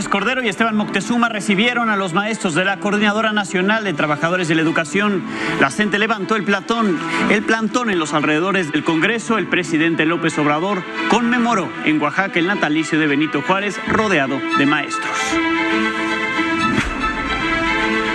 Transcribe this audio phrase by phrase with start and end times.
[0.00, 4.48] Sánchez Cordero y Esteban Moctezuma recibieron a los maestros de la Coordinadora Nacional de Trabajadores
[4.48, 5.22] de la Educación.
[5.60, 9.36] La CENTE levantó el platón, el plantón en los alrededores del Congreso.
[9.36, 15.18] El presidente López Obrador conmemoró en Oaxaca el natalicio de Benito Juárez rodeado de maestros.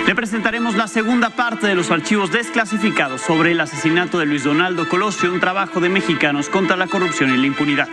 [0.07, 4.89] Le presentaremos la segunda parte de los archivos desclasificados sobre el asesinato de Luis Donaldo
[4.89, 7.89] Colosio, un trabajo de mexicanos contra la corrupción y la impunidad.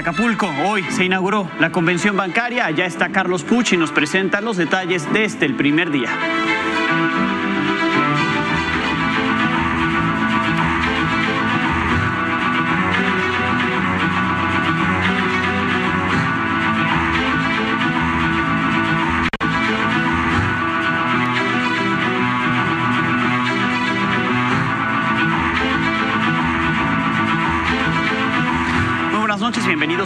[0.00, 2.64] Acapulco, hoy se inauguró la convención bancaria.
[2.64, 6.08] Allá está Carlos Puch y nos presenta los detalles de este, el primer día.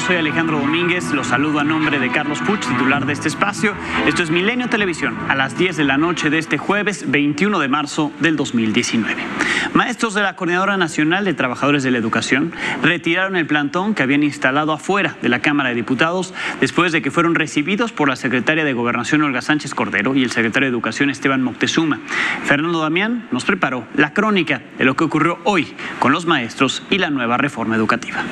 [0.07, 1.13] Soy Alejandro Domínguez.
[1.13, 3.73] Los saludo a nombre de Carlos Puch, titular de este espacio.
[4.07, 7.69] Esto es Milenio Televisión, a las 10 de la noche de este jueves 21 de
[7.69, 9.17] marzo del 2019.
[9.73, 12.53] Maestros de la Coordinadora Nacional de Trabajadores de la Educación
[12.83, 17.11] retiraron el plantón que habían instalado afuera de la Cámara de Diputados después de que
[17.11, 21.09] fueron recibidos por la secretaria de Gobernación Olga Sánchez Cordero y el secretario de Educación
[21.09, 22.01] Esteban Moctezuma.
[22.45, 26.99] Fernando Damián nos preparó la crónica de lo que ocurrió hoy con los maestros y
[26.99, 28.23] la nueva reforma educativa.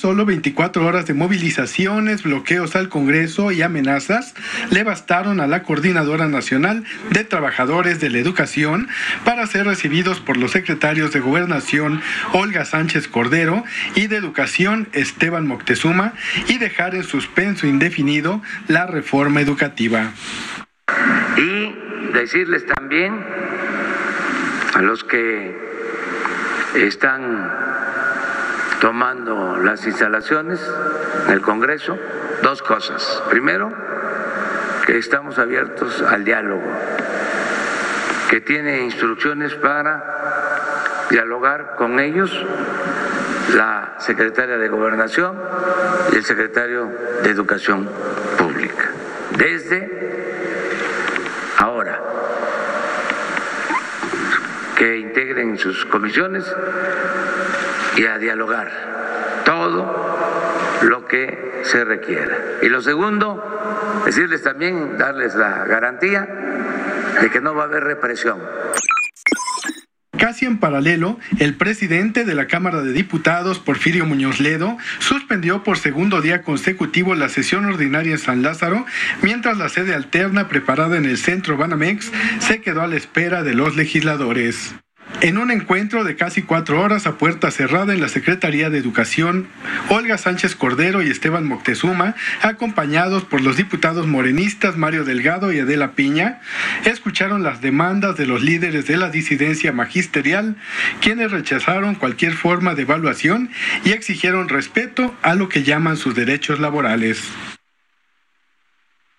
[0.00, 4.34] Solo 24 horas de movilizaciones, bloqueos al Congreso y amenazas
[4.70, 8.88] le bastaron a la Coordinadora Nacional de Trabajadores de la Educación
[9.26, 12.00] para ser recibidos por los secretarios de Gobernación
[12.32, 13.62] Olga Sánchez Cordero
[13.94, 16.14] y de Educación Esteban Moctezuma
[16.48, 20.12] y dejar en suspenso indefinido la reforma educativa.
[21.36, 21.74] Y
[22.14, 23.12] decirles también
[24.72, 25.54] a los que
[26.74, 27.89] están
[28.80, 30.60] tomando las instalaciones
[31.26, 31.98] en el Congreso
[32.42, 33.22] dos cosas.
[33.28, 33.70] Primero,
[34.86, 36.62] que estamos abiertos al diálogo,
[38.30, 42.30] que tiene instrucciones para dialogar con ellos
[43.54, 45.38] la secretaria de Gobernación
[46.12, 46.90] y el secretario
[47.22, 47.88] de Educación
[48.38, 48.90] Pública.
[49.36, 49.90] Desde
[51.58, 52.00] ahora,
[54.76, 56.44] que integren sus comisiones
[57.96, 58.70] y a dialogar
[59.44, 62.36] todo lo que se requiera.
[62.62, 66.26] Y lo segundo, decirles también, darles la garantía
[67.20, 68.38] de que no va a haber represión.
[70.20, 75.78] Casi en paralelo, el presidente de la Cámara de Diputados, Porfirio Muñoz Ledo, suspendió por
[75.78, 78.84] segundo día consecutivo la sesión ordinaria en San Lázaro,
[79.22, 83.54] mientras la sede alterna preparada en el centro Banamex se quedó a la espera de
[83.54, 84.74] los legisladores.
[85.22, 89.48] En un encuentro de casi cuatro horas a puerta cerrada en la Secretaría de Educación,
[89.90, 95.92] Olga Sánchez Cordero y Esteban Moctezuma, acompañados por los diputados morenistas Mario Delgado y Adela
[95.92, 96.40] Piña,
[96.86, 100.56] escucharon las demandas de los líderes de la disidencia magisterial,
[101.02, 103.50] quienes rechazaron cualquier forma de evaluación
[103.84, 107.30] y exigieron respeto a lo que llaman sus derechos laborales.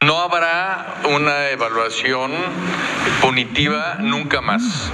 [0.04, 2.32] No habrá una evaluación
[3.22, 4.92] punitiva nunca más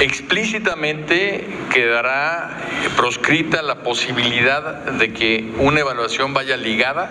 [0.00, 2.50] explícitamente quedará
[2.96, 7.10] proscrita la posibilidad de que una evaluación vaya ligada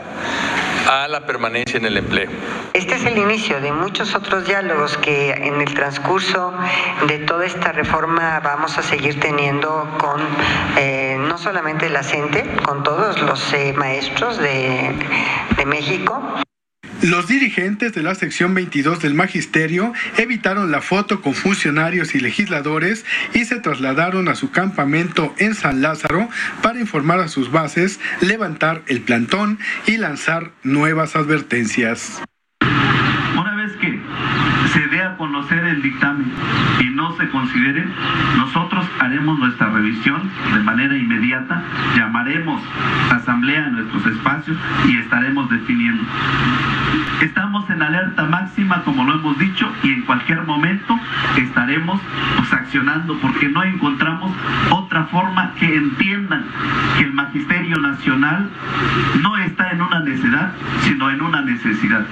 [0.89, 2.29] a la permanencia en el empleo.
[2.73, 6.53] Este es el inicio de muchos otros diálogos que en el transcurso
[7.07, 10.21] de toda esta reforma vamos a seguir teniendo con
[10.77, 14.91] eh, no solamente la CENTE, con todos los eh, maestros de,
[15.57, 16.42] de México.
[17.03, 23.03] Los dirigentes de la sección 22 del Magisterio evitaron la foto con funcionarios y legisladores
[23.33, 26.29] y se trasladaron a su campamento en San Lázaro
[26.61, 32.21] para informar a sus bases, levantar el plantón y lanzar nuevas advertencias.
[34.73, 36.31] Se dé a conocer el dictamen
[36.79, 37.85] y no se considere,
[38.37, 41.63] nosotros haremos nuestra revisión de manera inmediata,
[41.95, 42.61] llamaremos
[43.11, 46.03] asamblea en nuestros espacios y estaremos definiendo.
[47.21, 50.99] Estamos en alerta máxima, como lo hemos dicho, y en cualquier momento
[51.37, 52.01] estaremos
[52.37, 54.35] pues, accionando porque no encontramos
[54.71, 56.45] otra forma que entiendan
[56.97, 58.49] que el Magisterio Nacional
[59.21, 62.05] no está en una necesidad, sino en una necesidad.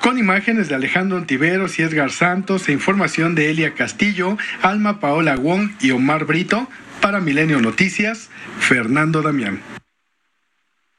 [0.00, 5.36] Con imágenes de Alejandro Antiveros y Edgar Santos e información de Elia Castillo, Alma Paola
[5.36, 6.68] Wong y Omar Brito,
[7.00, 8.30] para Milenio Noticias,
[8.60, 9.60] Fernando Damián.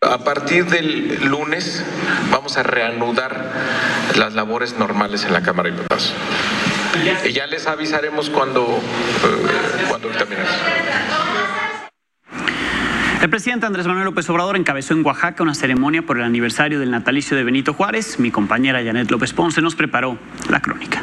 [0.02, 1.84] A partir del lunes
[2.30, 3.52] vamos a reanudar
[4.16, 6.14] las labores normales en la Cámara de Diputados.
[7.26, 10.52] y ya les avisaremos cuando, eh, cuando dictaminemos.
[13.24, 16.92] El presidente Andrés Manuel López Obrador encabezó en Oaxaca una ceremonia por el aniversario del
[16.92, 18.20] natalicio de Benito Juárez.
[18.20, 20.18] Mi compañera Janet López Ponce nos preparó
[20.50, 21.02] la crónica.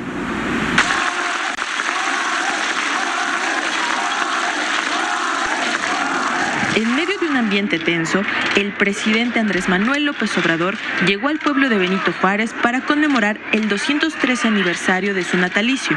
[6.77, 8.21] En medio de un ambiente tenso,
[8.55, 10.77] el presidente Andrés Manuel López Obrador
[11.07, 15.97] llegó al pueblo de Benito Juárez para conmemorar el 213 aniversario de su natalicio.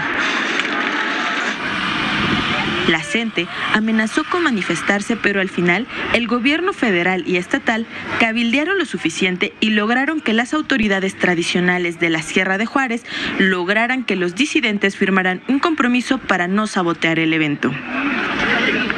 [2.88, 7.86] La gente amenazó con manifestarse, pero al final el gobierno federal y estatal
[8.20, 13.06] cabildearon lo suficiente y lograron que las autoridades tradicionales de la Sierra de Juárez
[13.40, 17.72] lograran que los disidentes firmaran un compromiso para no sabotear el evento.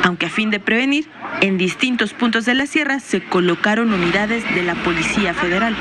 [0.03, 1.07] Aunque a fin de prevenir,
[1.41, 5.75] en distintos puntos de la sierra se colocaron unidades de la Policía Federal.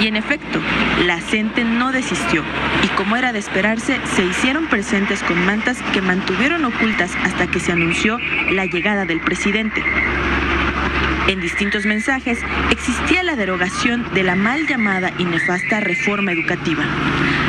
[0.00, 0.60] Y en efecto,
[1.06, 2.42] la gente no desistió
[2.82, 7.60] y como era de esperarse, se hicieron presentes con mantas que mantuvieron ocultas hasta que
[7.60, 8.18] se anunció
[8.50, 9.82] la llegada del presidente.
[11.28, 12.38] En distintos mensajes
[12.70, 16.84] existía la derogación de la mal llamada y nefasta reforma educativa,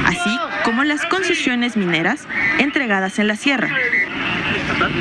[0.06, 2.26] así como las concesiones mineras
[2.60, 3.70] entregadas en la sierra.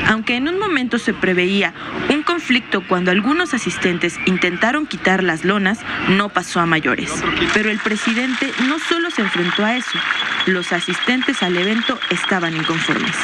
[0.07, 1.73] Aunque en un momento se preveía
[2.09, 7.11] un conflicto cuando algunos asistentes intentaron quitar las lonas, no pasó a mayores.
[7.53, 9.97] Pero el presidente no solo se enfrentó a eso,
[10.45, 13.15] los asistentes al evento estaban inconformes.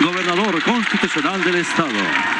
[0.00, 2.39] Gobernador constitucional del estado.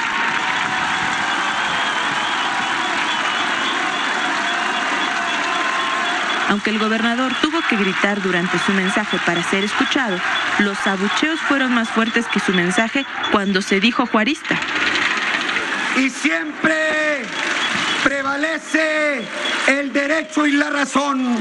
[6.51, 10.19] Aunque el gobernador tuvo que gritar durante su mensaje para ser escuchado,
[10.59, 14.59] los abucheos fueron más fuertes que su mensaje cuando se dijo juarista.
[15.97, 17.23] Y siempre
[18.03, 19.23] prevalece
[19.69, 21.37] el derecho y la razón.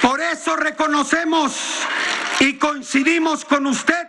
[0.00, 1.82] Por eso reconocemos
[2.40, 4.08] y coincidimos con usted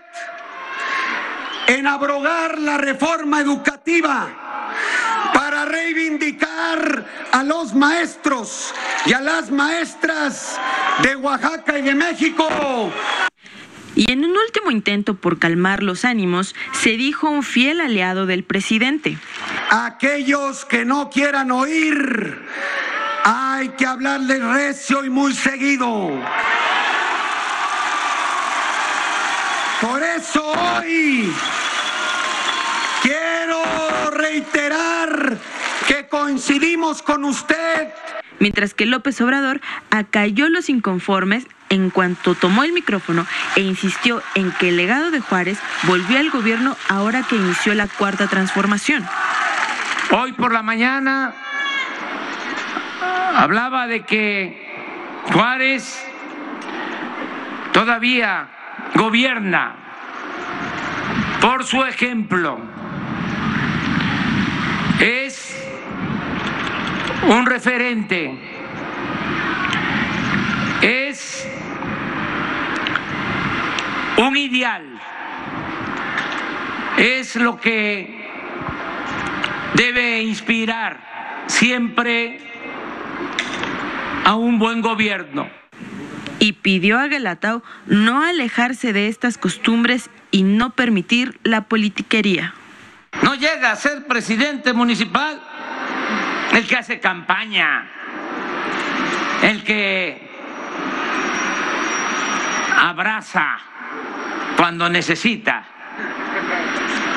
[1.68, 4.30] en abrogar la reforma educativa
[5.34, 8.74] para reivindicar a los maestros
[9.06, 10.60] y a las maestras
[11.04, 12.92] de Oaxaca y de México.
[13.96, 18.44] Y en un último intento por calmar los ánimos, se dijo un fiel aliado del
[18.44, 19.18] presidente.
[19.70, 22.46] Aquellos que no quieran oír,
[23.24, 26.12] hay que hablarles recio y muy seguido.
[29.82, 31.32] Por eso hoy
[33.02, 35.38] quiero reiterar
[35.88, 37.94] que coincidimos con usted
[38.40, 44.52] mientras que López Obrador acalló los inconformes en cuanto tomó el micrófono e insistió en
[44.52, 49.06] que el legado de Juárez volvió al gobierno ahora que inició la cuarta transformación.
[50.12, 51.34] Hoy por la mañana
[53.36, 56.06] hablaba de que Juárez
[57.74, 58.48] todavía
[58.94, 59.76] gobierna
[61.42, 62.60] por su ejemplo.
[65.00, 65.35] Es
[67.28, 68.38] un referente,
[70.82, 71.48] es
[74.18, 74.84] un ideal,
[76.98, 78.30] es lo que
[79.74, 81.00] debe inspirar
[81.48, 82.40] siempre
[84.24, 85.50] a un buen gobierno.
[86.40, 92.54] Y pidió a Gelatao no alejarse de estas costumbres y no permitir la politiquería.
[93.24, 95.42] No llega a ser presidente municipal
[96.56, 97.86] el que hace campaña,
[99.44, 100.30] el que
[102.78, 103.58] abraza
[104.56, 105.66] cuando necesita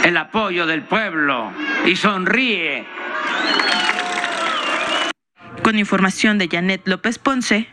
[0.02, 1.52] el apoyo del pueblo
[1.86, 2.84] y sonríe.
[5.62, 7.68] Con información de Janet López Ponce,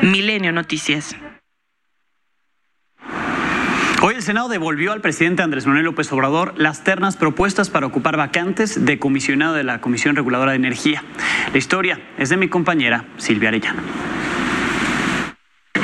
[0.00, 1.14] Milenio Noticias.
[4.02, 8.16] Hoy el Senado devolvió al presidente Andrés Manuel López Obrador las ternas propuestas para ocupar
[8.16, 11.04] vacantes de comisionado de la Comisión Reguladora de Energía.
[11.52, 13.82] La historia es de mi compañera Silvia Arellano.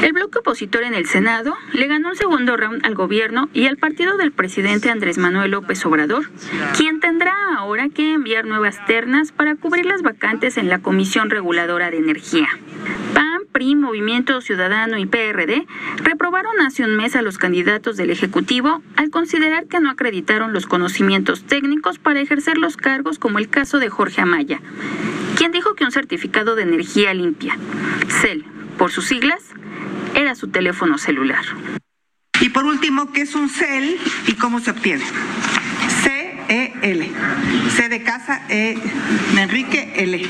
[0.03, 3.77] El bloque opositor en el Senado le ganó un segundo round al gobierno y al
[3.77, 6.31] partido del presidente Andrés Manuel López Obrador,
[6.77, 11.91] quien tendrá ahora que enviar nuevas ternas para cubrir las vacantes en la Comisión Reguladora
[11.91, 12.49] de Energía.
[13.15, 15.67] PAN, PRI, Movimiento Ciudadano y PRD
[16.03, 20.67] reprobaron hace un mes a los candidatos del Ejecutivo al considerar que no acreditaron los
[20.67, 24.61] conocimientos técnicos para ejercer los cargos como el caso de Jorge Amaya,
[25.37, 27.57] quien dijo que un certificado de energía limpia,
[28.09, 28.45] CEL,
[28.79, 29.41] por sus siglas,
[30.15, 31.45] era su teléfono celular.
[32.41, 35.05] Y por último, ¿qué es un CEL y cómo se obtiene?
[36.03, 37.11] C E-L.
[37.75, 38.79] C de casa, E.
[39.37, 40.23] Enrique L.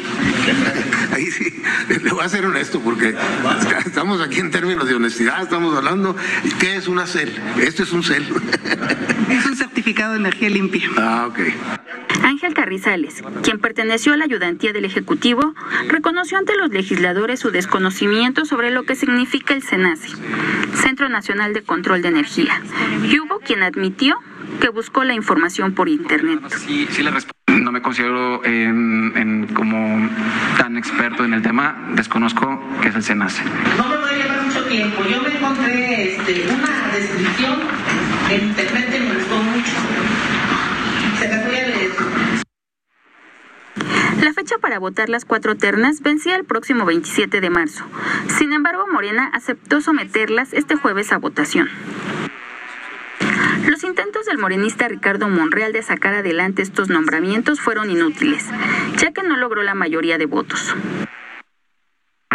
[1.12, 3.14] Ahí sí, le voy a ser honesto porque
[3.84, 6.16] estamos aquí en términos de honestidad, estamos hablando.
[6.58, 7.34] ¿Qué es una CEL?
[7.58, 8.26] Esto es un CEL.
[9.30, 10.88] Es un certificado de energía limpia.
[10.96, 11.38] Ah, ok.
[12.26, 15.54] Ángel Carrizales, quien perteneció a la ayudantía del Ejecutivo,
[15.86, 20.08] reconoció ante los legisladores su desconocimiento sobre lo que significa el SENACE,
[20.74, 22.60] Centro Nacional de Control de Energía,
[23.08, 24.16] y hubo quien admitió
[24.60, 26.40] que buscó la información por Internet.
[27.46, 30.10] no me considero en, como
[30.58, 33.44] tan experto en el tema, desconozco qué es el SENACE.
[33.78, 35.04] No me voy a llevar mucho tiempo.
[35.08, 37.60] Yo me encontré este, una descripción
[38.32, 39.72] en internet y me gustó mucho.
[41.20, 41.76] Se las voy a leer.
[44.26, 47.84] La fecha para votar las cuatro ternas vencía el próximo 27 de marzo.
[48.26, 51.68] Sin embargo, Morena aceptó someterlas este jueves a votación.
[53.68, 58.44] Los intentos del morenista Ricardo Monreal de sacar adelante estos nombramientos fueron inútiles,
[58.96, 60.74] ya que no logró la mayoría de votos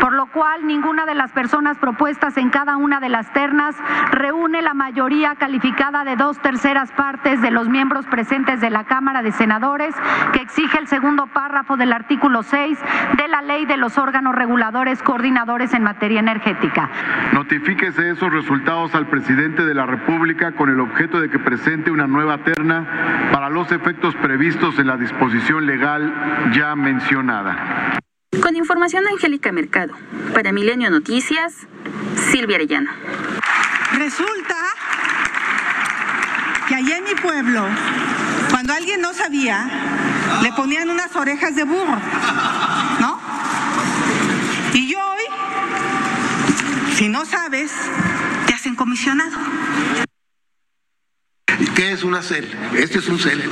[0.01, 3.75] por lo cual ninguna de las personas propuestas en cada una de las ternas
[4.09, 9.21] reúne la mayoría calificada de dos terceras partes de los miembros presentes de la Cámara
[9.21, 9.93] de Senadores,
[10.33, 12.79] que exige el segundo párrafo del artículo 6
[13.15, 16.89] de la Ley de los órganos reguladores coordinadores en materia energética.
[17.33, 22.07] Notifíquese esos resultados al presidente de la República con el objeto de que presente una
[22.07, 28.00] nueva terna para los efectos previstos en la disposición legal ya mencionada.
[28.39, 29.93] Con información de Angélica Mercado.
[30.33, 31.53] Para Milenio Noticias,
[32.31, 32.89] Silvia Arellano.
[33.93, 34.55] Resulta
[36.67, 37.67] que allá en mi pueblo,
[38.49, 39.69] cuando alguien no sabía,
[40.41, 41.99] le ponían unas orejas de burro,
[43.01, 43.19] ¿no?
[44.73, 45.23] Y hoy,
[46.95, 47.71] si no sabes,
[48.47, 49.37] te hacen comisionado.
[51.75, 52.47] ¿Qué es una CEL?
[52.75, 53.43] Este es un CEL.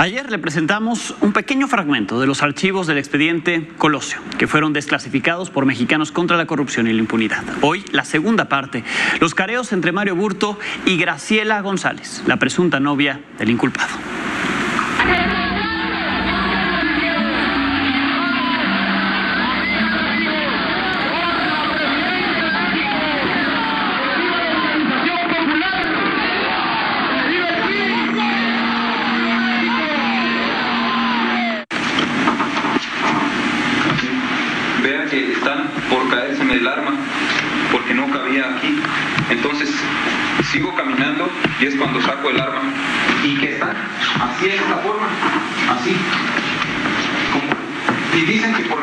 [0.00, 5.50] Ayer le presentamos un pequeño fragmento de los archivos del expediente Colosio, que fueron desclasificados
[5.50, 7.44] por mexicanos contra la corrupción y la impunidad.
[7.60, 8.82] Hoy, la segunda parte,
[9.20, 13.92] los careos entre Mario Burto y Graciela González, la presunta novia del inculpado.
[41.60, 42.62] Y es cuando saco el arma
[43.22, 43.74] y que está
[44.20, 45.06] así de esta forma,
[45.70, 45.94] así.
[48.16, 48.78] y dicen que por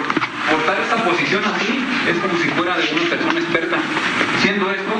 [0.51, 3.77] portar esta posición así es como si fuera de una persona experta.
[4.41, 4.93] Siendo esto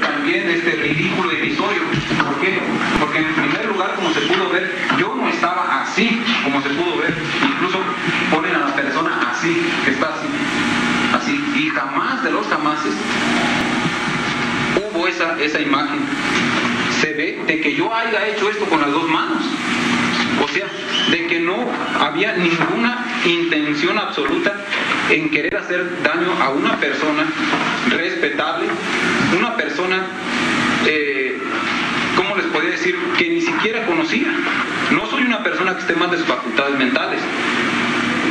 [0.00, 1.82] también este ridículo y irrisorio.
[2.24, 2.58] ¿Por qué?
[3.00, 6.98] Porque en primer lugar, como se pudo ver, yo no estaba así, como se pudo
[6.98, 7.14] ver.
[7.42, 7.78] Incluso
[8.30, 10.77] ponen a la persona así, que está así.
[11.58, 12.94] Y jamás de los jamases
[14.76, 15.98] hubo esa, esa imagen
[17.00, 19.42] se ve de que yo haya hecho esto con las dos manos.
[20.40, 20.66] O sea,
[21.10, 21.56] de que no
[22.00, 24.54] había ninguna intención absoluta
[25.10, 27.24] en querer hacer daño a una persona
[27.90, 28.68] respetable,
[29.36, 30.06] una persona,
[30.86, 31.38] eh,
[32.14, 32.96] ¿cómo les podría decir?
[33.18, 34.28] Que ni siquiera conocía.
[34.92, 37.20] No soy una persona que esté más de sus facultades mentales.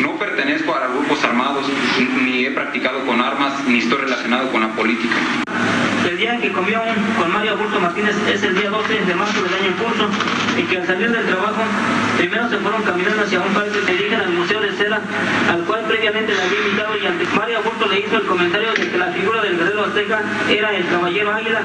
[0.01, 1.65] No pertenezco a grupos armados,
[2.23, 5.15] ni he practicado con armas, ni estoy relacionado con la política.
[6.07, 6.79] El día en que comió
[7.19, 10.09] con Mario Augusto Martínez es el día 12 de marzo del año en curso
[10.57, 11.61] y que al salir del trabajo
[12.17, 15.01] primero se fueron caminando hacia un parque que dirigen al Museo de Cera,
[15.51, 18.97] al cual previamente le había invitado y ante Mario le hizo el comentario de que
[18.97, 21.61] la figura del guerrero azteca era el caballero águila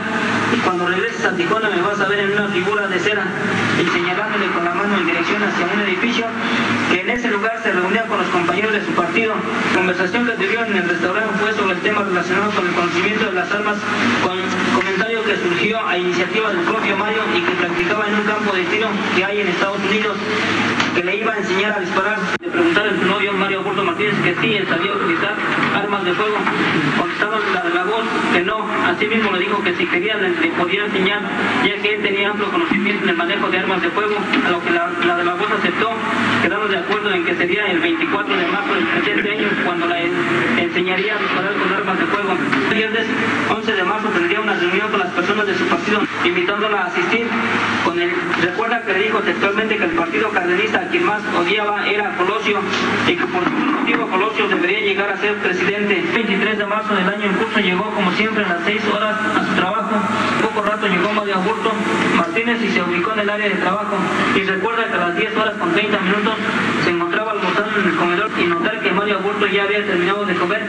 [0.55, 3.25] y cuando regreses a Tijuana me vas a ver en una figura de cera
[3.81, 6.27] y señalándole con la mano en dirección hacia un edificio
[6.91, 9.35] que en ese lugar se reunía con los compañeros de su partido.
[9.75, 13.33] Conversación que tuvieron en el restaurante fue sobre el tema relacionado con el conocimiento de
[13.33, 13.77] las armas
[14.75, 18.65] comentario que surgió a iniciativa del propio Mario y que practicaba en un campo de
[18.65, 20.17] tiro que hay en Estados Unidos,
[20.95, 22.19] que le iba a enseñar a disparar.
[22.41, 25.35] Le preguntaron a su novio Mario Augusto Martínez que sí, él sabía utilizar
[25.75, 26.37] armas de fuego.
[26.99, 28.67] Contestaron la de la voz que no.
[28.87, 31.23] Así mismo le dijo que si quería le, podía enseñar,
[31.65, 34.17] ya que él tenía amplio conocimiento en el manejo de armas de fuego,
[34.47, 35.91] a lo que la, de la voz aceptó,
[36.43, 40.01] quedando de acuerdo en que sería el 24 de marzo del presente año cuando la
[40.01, 42.37] enseñaría a disparar con armas de fuego.
[42.71, 43.07] El viernes
[43.51, 47.27] 11 de marzo tendría una reunión con las personas de su partido, invitándola a asistir.
[47.85, 52.17] Con el, recuerda que dijo textualmente que el partido cardenista a quien más odiaba era
[52.17, 52.61] Colosio
[53.07, 56.02] y que por ningún motivo Colosio debería llegar a ser presidente.
[56.03, 59.15] El 23 de marzo del año en curso llegó como siempre a las 6 horas
[59.15, 59.95] a su trabajo.
[60.43, 61.71] Poco rato llegó Mario Augusto
[62.17, 63.97] Martínez y se ubicó en el área de trabajo.
[64.35, 66.35] Y recuerda que a las 10 horas con 30 minutos
[66.85, 70.35] se encontraba almorzando en el comedor y notar que Mario Aburto ya había terminado de
[70.35, 70.63] comer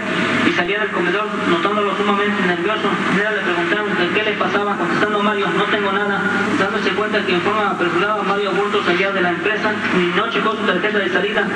[0.47, 2.87] y salía del comedor notándolo sumamente nervioso.
[3.17, 6.21] Le preguntaron que qué le pasaba, contestando Mario, no tengo nada,
[6.59, 8.51] dándose cuenta que en forma apresurada Mario
[8.85, 9.71] Salía de la empresa
[10.15, 11.47] no checó su tarjeta de salida,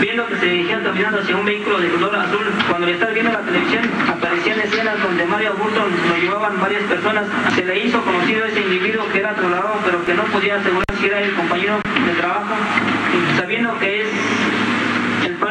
[0.00, 2.46] viendo que se dirigían caminando hacia un vehículo de color azul.
[2.68, 7.24] Cuando le estaba viendo la televisión, aparecían escenas donde Mario Aburto lo llevaban varias personas.
[7.54, 11.06] Se le hizo conocido ese individuo que era trasladado, pero que no podía asegurar si
[11.06, 12.54] era el compañero de trabajo,
[13.36, 14.08] sabiendo que es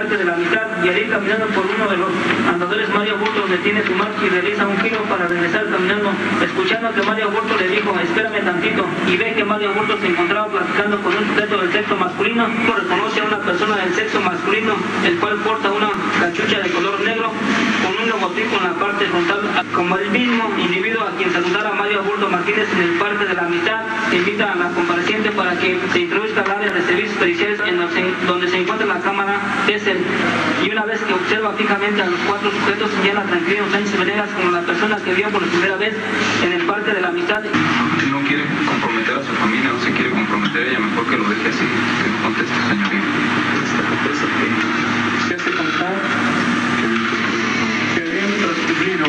[0.05, 2.09] el parte de la mitad y al ir caminando por uno de los
[2.47, 6.11] andadores Mario Burto detiene su marcha y realiza un giro para regresar caminando,
[6.43, 10.47] escuchando que Mario Burto le dijo espérame tantito y ve que Mario Burto se encontraba
[10.47, 15.17] platicando con un sujeto del sexo masculino, reconoce a una persona del sexo masculino, el
[15.17, 17.31] cual porta una cachucha de color negro
[17.85, 19.41] con un logotipo en la parte frontal,
[19.73, 23.43] como el mismo individuo a quien saludara Mario Burto Martínez en el parque de la
[23.43, 27.77] mitad, invita a la compareciente para que se introduzca al área de servicios periciales en
[28.25, 29.37] donde se encuentra la cámara
[29.67, 29.99] es él.
[30.65, 34.51] Y una vez que observa fijamente a los cuatro sujetos, señala tranquilo Sánchez Venegas como
[34.51, 35.93] la persona que vio por primera vez
[36.43, 37.41] en el parque de la amistad.
[38.09, 41.49] No quiere comprometer a su familia, no se quiere comprometer ella, mejor que lo deje
[41.49, 41.65] así,
[42.01, 43.01] que no conteste, señoría.
[45.27, 45.93] Se hace constar
[47.95, 49.05] que habían transcurrido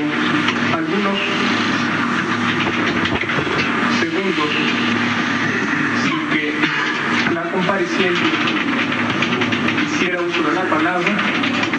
[0.75, 1.19] algunos
[4.01, 4.51] segundos
[6.03, 6.45] sin que
[7.35, 8.29] la compareciente
[9.87, 11.09] hiciera uso de la palabra.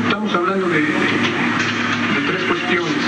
[0.06, 3.04] Estamos hablando de, de tres cuestiones.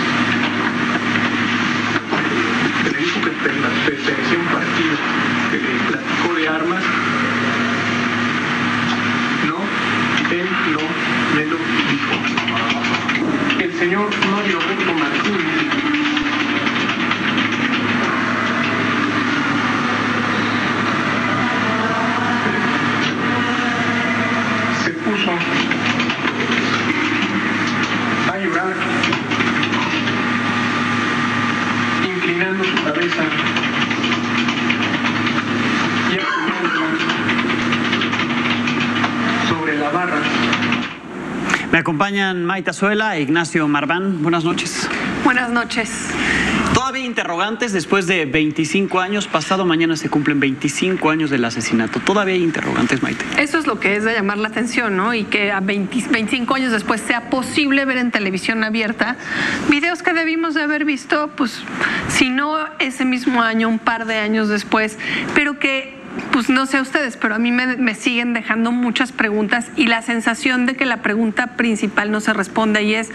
[2.83, 4.95] Que le dijo que pertenecía a un partido,
[5.51, 6.83] que le platicó de armas.
[9.47, 9.57] No,
[10.31, 10.81] él no
[11.35, 12.15] me lo dijo.
[13.59, 15.43] El señor Mario Augusto Martínez
[24.83, 25.31] se puso
[28.31, 28.75] a llorar,
[32.05, 33.23] inclinando su cabeza
[36.11, 36.89] y apoyándola
[39.49, 40.21] sobre la barra.
[41.71, 41.83] Me
[42.29, 42.71] acompañan Maita
[43.15, 44.21] e Ignacio Marván.
[44.21, 44.87] Buenas noches.
[45.23, 45.89] Buenas noches.
[46.73, 49.27] Todavía interrogantes después de 25 años.
[49.27, 51.99] Pasado mañana se cumplen 25 años del asesinato.
[51.99, 53.25] Todavía hay interrogantes, Maite.
[53.37, 55.13] Eso es lo que es de llamar la atención, ¿no?
[55.13, 59.17] Y que a 20 25 años después sea posible ver en televisión abierta
[59.69, 61.63] videos que debimos de haber visto, pues,
[62.09, 64.97] si no ese mismo año, un par de años después,
[65.33, 65.98] pero que
[66.31, 70.01] pues no sé ustedes, pero a mí me, me, siguen dejando muchas preguntas y la
[70.01, 73.09] sensación de que la pregunta principal no se responde y es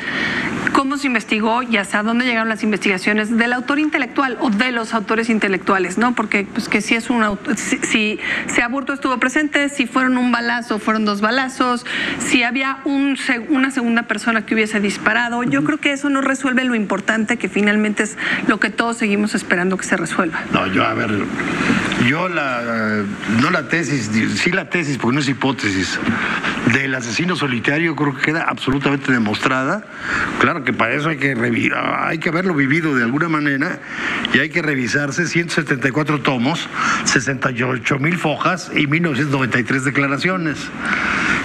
[0.73, 4.95] cómo se investigó y hasta dónde llegaron las investigaciones del autor intelectual o de los
[4.95, 6.15] autores intelectuales, ¿no?
[6.15, 10.19] Porque pues que si es un autor, si, si, si Aburto estuvo presente, si fueron
[10.19, 11.87] un balazo, fueron dos balazos,
[12.19, 13.17] si había un,
[13.49, 17.49] una segunda persona que hubiese disparado, yo creo que eso no resuelve lo importante que
[17.49, 18.17] finalmente es
[18.49, 20.41] lo que todos seguimos esperando que se resuelva.
[20.53, 21.11] No, yo a ver,
[22.09, 22.84] yo la
[23.40, 25.99] no la tesis, sí la tesis, porque no es hipótesis,
[26.73, 29.85] del asesino solitario creo que queda absolutamente demostrada.
[30.40, 31.35] Claro que para eso hay que,
[31.99, 33.81] hay que haberlo vivido de alguna manera
[34.33, 36.68] y hay que revisarse 174 tomos,
[37.05, 40.59] 68 mil fojas y 1993 declaraciones.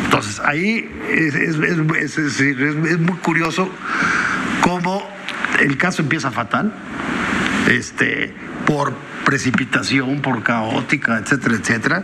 [0.06, 3.70] Entonces ahí es, es, es, es muy curioso
[4.62, 5.08] cómo
[5.60, 6.74] el caso empieza fatal.
[7.70, 8.34] Este,
[8.66, 8.94] por
[9.30, 12.04] precipitación, por caótica, etcétera, etcétera.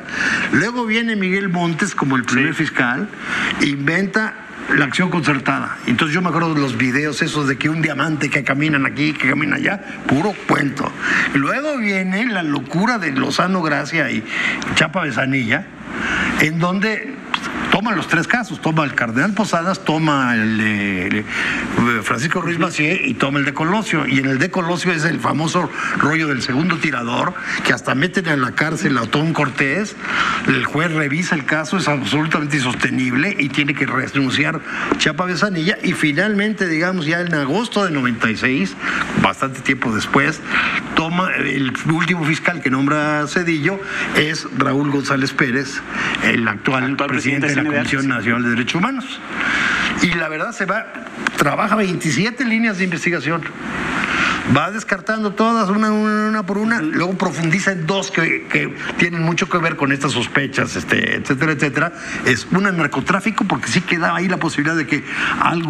[0.52, 2.66] Luego viene Miguel Montes como el primer sí.
[2.66, 3.10] fiscal,
[3.62, 4.36] inventa
[4.78, 5.76] la acción concertada.
[5.88, 9.14] Entonces yo me acuerdo de los videos esos de que un diamante que caminan aquí,
[9.14, 10.92] que camina allá, puro cuento.
[11.34, 14.24] Luego viene la locura de Lozano Gracia y
[14.76, 15.66] Chapa Besanilla,
[16.42, 17.15] en donde
[17.72, 21.26] toma los tres casos, toma el cardenal Posadas, toma el de
[22.04, 24.08] Francisco Ruiz Macié y toma el de Colosio.
[24.08, 28.28] Y en el de Colosio es el famoso rollo del segundo tirador, que hasta meten
[28.28, 29.96] en la cárcel a Otón Cortés,
[30.48, 34.62] el juez revisa el caso, es absolutamente insostenible y tiene que renunciar
[34.98, 35.78] Chapa Besanilla.
[35.84, 38.76] Y finalmente, digamos, ya en agosto de 96,
[39.22, 40.42] bastante tiempo después,
[40.96, 43.80] toma el último fiscal que nombra Cedillo,
[44.16, 45.82] es Raúl González Pérez,
[46.24, 49.20] el actual, actual presidente, presidente de la Comisión Nacional de Derechos Humanos.
[50.02, 50.86] Y la verdad se va,
[51.38, 53.42] trabaja 27 líneas de investigación.
[54.56, 59.24] Va descartando todas una, una, una por una, luego profundiza en dos que, que tienen
[59.24, 61.94] mucho que ver con estas sospechas, este, etcétera, etcétera.
[62.26, 65.04] Es una narcotráfico, porque sí queda ahí la posibilidad de que
[65.42, 65.70] algo,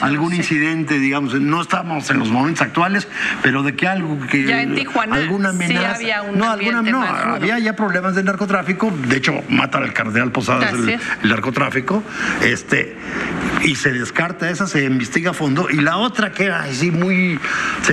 [0.00, 0.36] algún sí.
[0.38, 3.08] incidente, digamos, no estamos en los momentos actuales,
[3.42, 6.82] pero de que algo que Ya en Tijuana alguna sí amenaza, había un no, alguna,
[6.82, 12.02] no, había ya problemas de narcotráfico, de hecho matan al cardenal Posadas el, narcotráfico,
[12.42, 12.96] este,
[13.62, 17.38] y se descarta esa, se investiga a fondo, y la otra que era así muy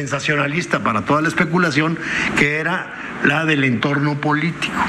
[0.07, 1.99] sensacionalista para toda la especulación,
[2.37, 4.81] que era la del entorno político.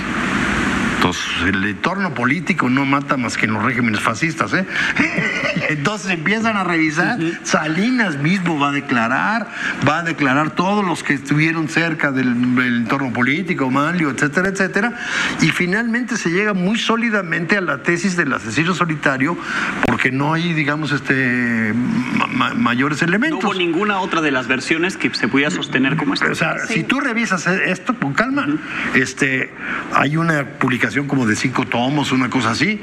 [1.08, 4.66] Entonces, el entorno político no mata más que en los regímenes fascistas, ¿eh?
[5.70, 9.48] Entonces empiezan a revisar, Salinas mismo va a declarar,
[9.88, 14.92] va a declarar todos los que estuvieron cerca del, del entorno político, Manlio, etcétera, etcétera,
[15.40, 19.38] y finalmente se llega muy sólidamente a la tesis del asesino solitario,
[19.86, 21.72] porque no hay, digamos, este
[22.18, 23.44] ma- ma- mayores No elementos.
[23.44, 26.26] hubo ninguna otra de las versiones que se pudiera sostener como esta.
[26.30, 28.46] O sea, si tú revisas e- esto con calma,
[28.94, 29.50] este,
[29.94, 32.80] hay una publicación como de cinco tomos, una cosa así,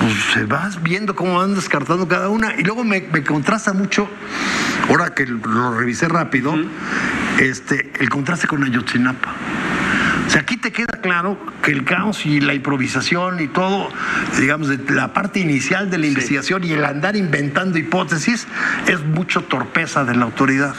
[0.00, 2.54] pues se vas viendo cómo van descartando cada una.
[2.58, 4.08] Y luego me, me contrasta mucho,
[4.88, 6.54] ahora que lo revisé rápido,
[7.38, 9.34] este, el contraste con Ayotzinapa.
[10.28, 13.88] O sea, aquí te queda claro que el caos y la improvisación y todo,
[14.38, 18.46] digamos, de la parte inicial de la investigación y el andar inventando hipótesis
[18.86, 20.74] es mucho torpeza de la autoridad.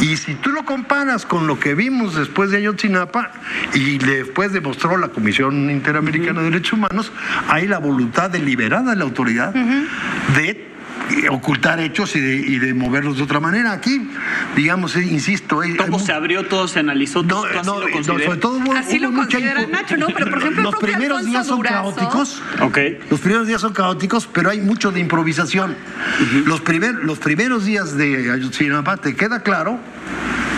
[0.00, 3.30] Y si tú lo comparas con lo que vimos después de Ayotzinapa
[3.72, 7.12] y después demostró la Comisión Interamericana de Derechos Humanos,
[7.48, 10.75] hay la voluntad deliberada de la autoridad de
[11.30, 13.72] ocultar hechos y de, y de moverlos de otra manera.
[13.72, 14.08] Aquí,
[14.54, 17.92] digamos, eh, insisto, Todo se abrió, todo se analizó, no, todo así no, lo no,
[17.92, 18.24] consideré.
[18.24, 20.06] sobre todo hubo, Así hubo lo mucha considera Nacho, ¿no?
[20.08, 22.42] Pero, por ejemplo, los primeros Alfonso días son Durazo- caóticos.
[22.60, 22.78] Ok.
[23.10, 25.76] Los primeros días son caóticos, pero hay mucho de improvisación.
[26.46, 29.78] los, primer- los primeros días de Ayotzinapa te queda claro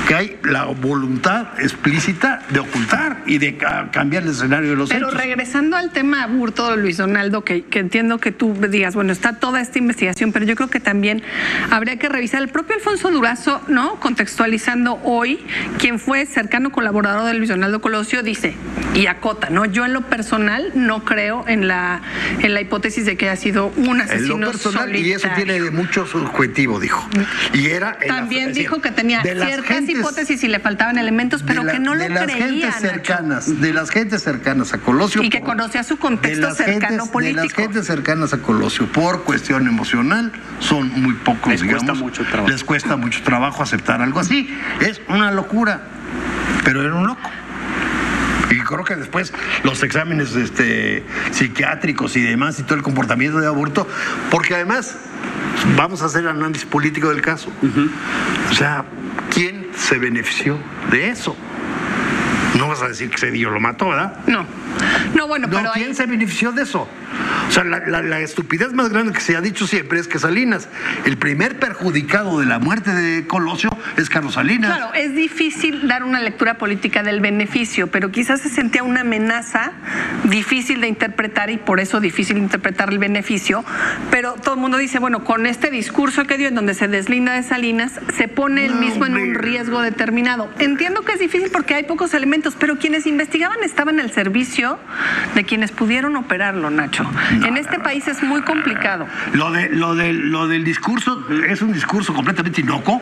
[0.08, 4.88] que hay la voluntad explícita de ocultar y de ca- cambiar el escenario de los
[4.88, 5.20] Pero hechos.
[5.20, 9.60] regresando al tema Burto, Luis Donaldo, que, que entiendo que tú digas, bueno, está toda
[9.60, 11.22] esta investigación, pero yo creo que también
[11.70, 14.00] habría que revisar el propio Alfonso Durazo, ¿no?
[14.00, 15.40] Contextualizando hoy,
[15.78, 18.54] quien fue cercano colaborador de Luis Donaldo Colosio, dice,
[18.94, 19.66] y acota, ¿no?
[19.66, 22.00] Yo en lo personal no creo en la,
[22.40, 25.60] en la hipótesis de que haya sido un En asesino lo personal, y eso tiene
[25.60, 27.06] de mucho subjetivo, dijo.
[27.52, 31.42] Y era en la- También decir, dijo que tenía ciertas hipótesis y le faltaban elementos,
[31.46, 32.48] pero la- que no lo de las creían.
[32.50, 32.80] gentes Nacho.
[32.94, 35.22] cercanas, de las gentes cercanas a Colosio.
[35.22, 37.42] Y que conocía su contexto cercano gentes, De político.
[37.44, 42.48] las gentes cercanas a Colosio por cuestión emocional son muy pocos, Les cuesta mucho trabajo.
[42.50, 44.48] Les cuesta mucho trabajo aceptar algo así.
[44.80, 45.82] Es una locura,
[46.64, 47.30] pero era un loco.
[48.50, 49.32] Y creo que después
[49.62, 53.86] los exámenes este, psiquiátricos y demás y todo el comportamiento de aborto,
[54.30, 54.96] porque además
[55.76, 57.50] vamos a hacer análisis político del caso.
[58.50, 58.84] O sea,
[59.32, 60.58] ¿quién se benefició
[60.90, 61.36] de eso?
[62.56, 64.18] No vas a decir que Cedillo lo mató, ¿verdad?
[64.26, 64.44] No.
[65.14, 66.88] No, bueno, No, pero ¿quién se benefició de eso?
[67.48, 70.18] O sea, la, la- la estupidez más grande que se ha dicho siempre es que
[70.18, 70.68] Salinas,
[71.06, 74.76] el primer perjudicado de la muerte de Colosio es Carlos Salinas.
[74.76, 79.72] Claro, es difícil dar una lectura política del beneficio, pero quizás se sentía una amenaza
[80.24, 83.64] difícil de interpretar y por eso difícil de interpretar el beneficio.
[84.10, 87.32] Pero todo el mundo dice, bueno, con este discurso que dio en donde se deslinda
[87.32, 90.50] de Salinas, se pone él mismo en un riesgo determinado.
[90.58, 94.67] Entiendo que es difícil porque hay pocos elementos, pero quienes investigaban estaban al servicio
[95.34, 97.08] de quienes pudieron operarlo, Nacho.
[97.46, 99.06] en este país es muy complicado.
[99.32, 103.00] Lo, de, lo, de- lo del discurso es un discurso completamente inocuo,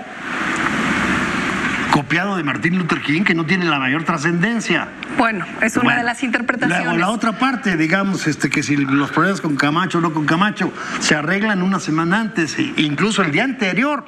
[1.90, 4.88] copiado de Martín Luther King, que no tiene la mayor trascendencia.
[5.16, 6.84] Bueno, es una Bueno, de las interpretaciones.
[6.84, 10.26] Luego, la otra parte, digamos, este, que si los problemas con Camacho o no con
[10.26, 14.04] Camacho se arreglan una semana antes, e incluso el día anterior,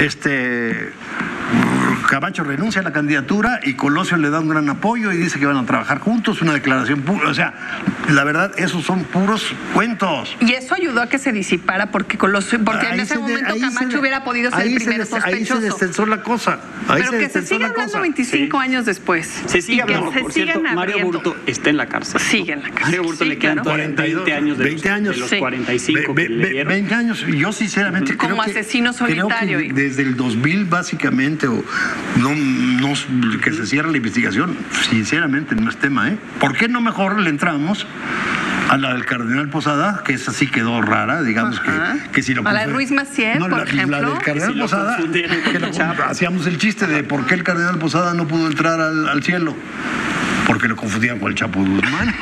[0.00, 0.92] este.
[2.08, 5.44] Camacho renuncia a la candidatura y Colosio le da un gran apoyo y dice que
[5.44, 7.28] van a trabajar juntos, una declaración pura.
[7.28, 7.52] O sea,
[8.08, 10.34] la verdad, esos son puros cuentos.
[10.40, 13.54] Y eso ayudó a que se disipara porque, Colosio- porque en ese se de- momento
[13.60, 15.60] Camacho se hubiera podido ser el se primer des- Ahí se sospechoso.
[15.60, 16.60] destensó la cosa.
[16.88, 18.00] Ahí Pero que se la hablando cosa.
[18.00, 19.42] 25 años después.
[19.44, 21.04] Se sigue Y hablando, se por cierto, Mario.
[21.04, 22.20] Burto está en la cárcel.
[22.22, 22.84] Sigue en la cárcel.
[22.86, 23.64] Mario Burto Sí, le quedan claro.
[23.64, 25.14] todavía 20 años de 20 los, años.
[25.14, 25.36] de los Sí.
[25.38, 26.72] 45 Ve- que ve- le ve- dieron.
[26.72, 27.26] 20 años.
[27.26, 31.62] Yo sinceramente Como creo que- asesino creo que solitario, desde el 2000 básicamente, o
[32.16, 34.56] no, no- que se cierra la investigación,
[34.90, 36.18] sinceramente no es tema, ¿eh?
[36.40, 37.86] ¿Por qué no mejor le entramos
[38.70, 41.70] a la del cardenal Posada, que esa sí quedó rara, digamos que,
[42.12, 44.00] que si lo A la de Ruiz Massieu, No, por la, ejemplo.
[44.00, 47.78] La del cardenal si Posada, que lo- hacíamos el chiste de por qué el cardenal
[47.78, 49.54] Posada no pudo entrar al, al cielo.
[50.48, 52.14] Porque lo confundían con el Chapo Guzmán.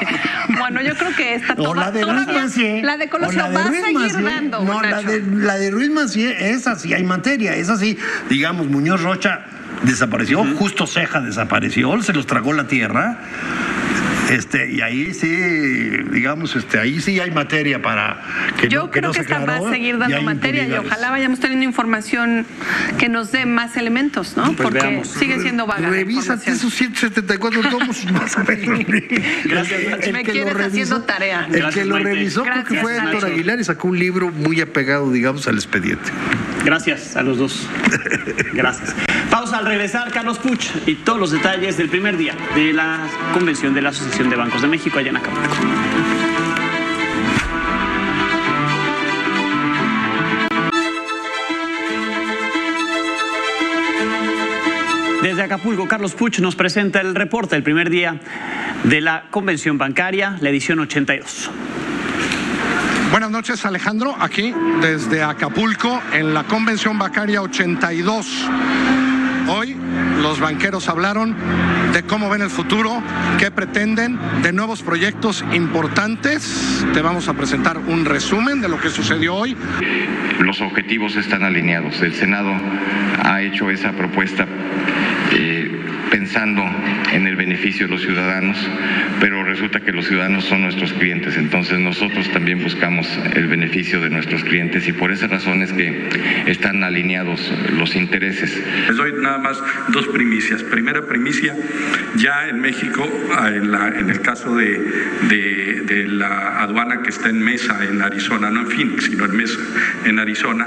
[0.58, 2.82] bueno, yo creo que esta o la de Ruiz Macié.
[2.82, 4.22] La de Colosio o la de va a Ruiz seguir Macié.
[4.22, 4.64] dando.
[4.64, 7.98] No, la de, la de Ruiz Macié, esa sí hay materia, esa sí,
[8.30, 9.44] digamos, Muñoz Rocha
[9.82, 13.18] desapareció, Justo Ceja desapareció, se los tragó la tierra.
[14.34, 15.28] Este, y ahí sí,
[16.10, 18.20] digamos, este, ahí sí hay materia para
[18.60, 20.72] que Yo no, que creo no que se esta va a seguir dando materia y
[20.72, 22.44] ojalá vayamos teniendo información
[22.98, 24.46] que nos dé más elementos, ¿no?
[24.46, 25.08] Pues Porque veamos.
[25.08, 25.88] sigue siendo vaga.
[25.88, 28.80] Revísate esos 174 tomos más o menos.
[29.44, 31.48] Gracias, El- Me que lo quieres revisó- haciendo tarea.
[31.52, 32.14] El que lo Maite.
[32.14, 33.30] revisó creo que Gracias, fue Héctor.
[33.30, 36.10] Aguilar y sacó un libro muy apegado, digamos, al expediente.
[36.64, 37.68] Gracias a los dos.
[38.52, 38.94] Gracias.
[39.30, 43.00] Pausa al regresar, Carlos Puch y todos los detalles del primer día de la
[43.32, 45.56] convención de la Asociación de Bancos de México allá en Acapulco.
[55.22, 58.20] Desde Acapulco, Carlos Puch nos presenta el reporte del primer día
[58.84, 61.50] de la convención bancaria, la edición 82.
[63.10, 68.50] Buenas noches Alejandro, aquí desde Acapulco en la Convención Bancaria 82.
[69.48, 69.76] Hoy
[70.22, 71.36] los banqueros hablaron
[71.92, 73.02] de cómo ven el futuro,
[73.38, 76.84] qué pretenden, de nuevos proyectos importantes.
[76.92, 79.56] Te vamos a presentar un resumen de lo que sucedió hoy.
[80.40, 82.00] Los objetivos están alineados.
[82.00, 82.52] El Senado
[83.22, 84.46] ha hecho esa propuesta
[86.34, 86.64] pensando
[87.12, 88.58] en el beneficio de los ciudadanos,
[89.20, 94.10] pero resulta que los ciudadanos son nuestros clientes, entonces nosotros también buscamos el beneficio de
[94.10, 96.08] nuestros clientes y por esa razón es que
[96.46, 98.60] están alineados los intereses.
[98.88, 100.64] Les doy nada más dos primicias.
[100.64, 101.54] Primera primicia,
[102.16, 104.80] ya en México, ah, en, la- en el caso de,
[105.28, 109.36] de- de la aduana que está en Mesa, en Arizona, no en Phoenix, sino en
[109.36, 109.58] Mesa,
[110.04, 110.66] en Arizona,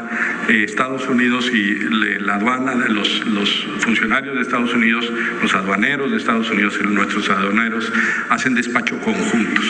[0.49, 1.75] Estados Unidos y
[2.21, 7.29] la aduana, los, los funcionarios de Estados Unidos, los aduaneros de Estados Unidos y nuestros
[7.29, 7.91] aduaneros
[8.29, 9.65] hacen despacho conjuntos.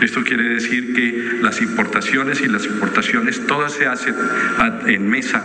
[0.00, 4.14] Esto quiere decir que las importaciones y las exportaciones todas se hacen
[4.86, 5.44] en mesa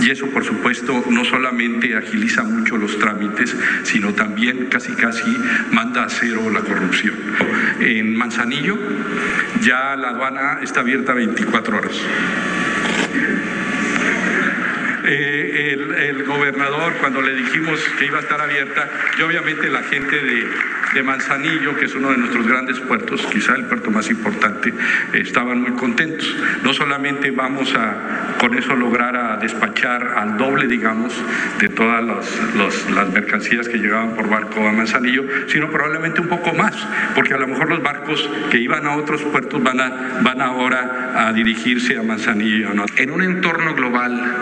[0.00, 5.30] y eso por supuesto no solamente agiliza mucho los trámites, sino también casi casi
[5.72, 7.14] manda a cero la corrupción.
[7.80, 8.78] En Manzanillo
[9.60, 12.00] ya la aduana está abierta 24 horas.
[15.04, 18.88] Eh, el, el gobernador, cuando le dijimos que iba a estar abierta,
[19.18, 20.46] y obviamente la gente de,
[20.94, 25.20] de Manzanillo, que es uno de nuestros grandes puertos, quizá el puerto más importante, eh,
[25.20, 26.34] estaban muy contentos.
[26.62, 31.14] No solamente vamos a con eso lograr a despachar al doble, digamos,
[31.60, 36.28] de todas los- los- las mercancías que llegaban por barco a Manzanillo, sino probablemente un
[36.28, 36.74] poco más,
[37.14, 41.12] porque a lo mejor los barcos que iban a otros puertos van, a, van ahora
[41.28, 42.72] a dirigirse a Manzanillo.
[42.74, 42.84] ¿no?
[42.96, 44.36] En un entorno global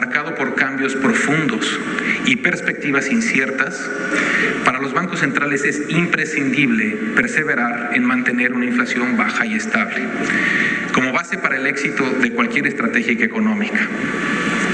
[0.00, 1.78] marcado por cambios profundos
[2.24, 3.86] y perspectivas inciertas,
[4.64, 10.00] para los bancos centrales es imprescindible perseverar en mantener una inflación baja y estable,
[10.94, 13.78] como base para el éxito de cualquier estrategia económica.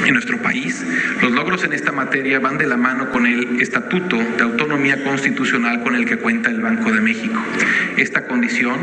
[0.07, 0.87] En nuestro país,
[1.21, 5.83] los logros en esta materia van de la mano con el Estatuto de Autonomía Constitucional
[5.83, 7.40] con el que cuenta el Banco de México.
[7.97, 8.79] Esta condición,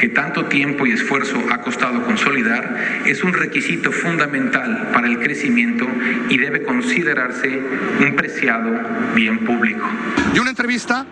[0.00, 5.86] que tanto tiempo y esfuerzo ha costado consolidar, es un requisito fundamental para el crecimiento
[6.30, 7.60] y debe considerarse
[8.00, 8.72] un preciado
[9.14, 9.86] bien público.
[10.34, 11.04] Y una entrevista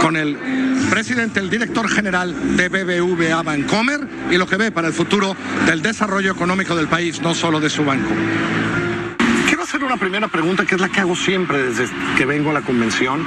[0.00, 0.36] con el
[0.90, 5.36] presidente, el director general de BBVA Bancomer y lo que ve para el futuro
[5.66, 8.08] del desarrollo económico del país, no solo de su banco.
[9.46, 12.54] Quiero hacer una primera pregunta que es la que hago siempre desde que vengo a
[12.54, 13.26] la convención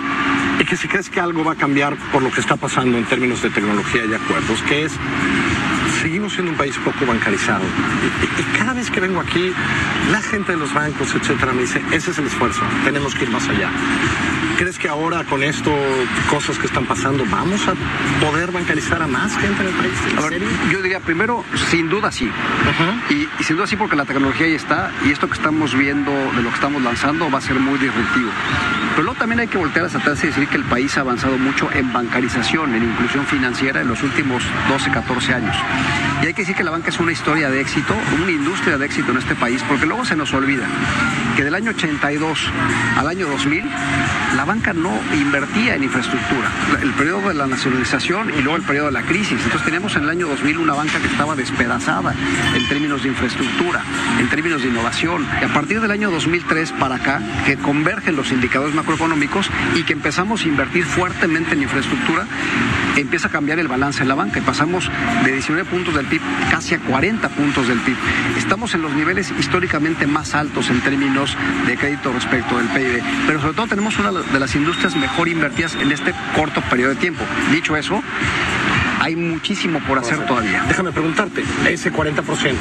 [0.60, 3.06] y que si crees que algo va a cambiar por lo que está pasando en
[3.06, 4.94] términos de tecnología y acuerdos, que es
[6.04, 7.64] seguimos siendo un país poco bancarizado.
[8.38, 9.54] Y, cada vez que vengo aquí,
[10.12, 13.32] la gente de los bancos, etcétera, me dice, ese es el esfuerzo, tenemos que ir
[13.32, 13.70] más allá.
[14.58, 15.72] ¿Crees que ahora con esto,
[16.30, 17.74] cosas que están pasando, vamos a
[18.24, 19.94] poder bancarizar a más gente en el país?
[20.12, 22.30] ¿En A ver, yo diría primero, sin duda sí.
[23.10, 26.12] y, y sin duda sí porque la tecnología ahí está y esto que estamos viendo
[26.12, 28.30] de lo que estamos lanzando va a ser muy disruptivo.
[28.92, 31.38] Pero luego también hay que voltear hacia atrás y decir que el país ha avanzado
[31.40, 35.56] mucho en bancarización, en inclusión financiera en los últimos 12, 14 años.
[36.22, 38.86] Y hay que decir que la banca es una historia de éxito, una industria de
[38.86, 40.66] éxito en este país, porque luego se nos olvida
[41.36, 42.40] que del año 82
[42.98, 43.64] al año 2000
[44.36, 46.50] la banca no invertía en infraestructura.
[46.82, 49.34] El periodo de la nacionalización y luego el periodo de la crisis.
[49.34, 52.14] Entonces teníamos en el año 2000 una banca que estaba despedazada
[52.56, 53.82] en términos de infraestructura,
[54.20, 55.28] en términos de innovación.
[55.42, 59.94] Y a partir del año 2003 para acá, que convergen los indicadores macroeconómicos y que
[59.94, 62.26] empezamos a invertir fuertemente en infraestructura,
[62.96, 64.90] empieza a cambiar el balance de la banca y pasamos
[65.24, 67.98] de 19 puntos del PIB casi a 40 puntos del PIB.
[68.38, 71.36] Estamos en los niveles históricamente más altos en términos
[71.68, 73.04] de crédito respecto del PIB.
[73.28, 76.96] Pero sobre todo tenemos una de las industrias mejor invertidas en este corto periodo de
[76.96, 77.26] tiempo.
[77.52, 78.02] Dicho eso,
[79.04, 80.64] hay muchísimo por hacer todavía.
[80.68, 82.56] Déjame preguntarte, ese 40%,